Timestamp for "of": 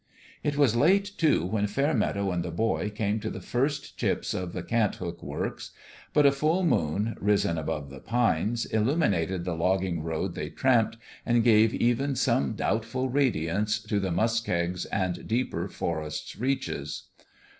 4.33-4.51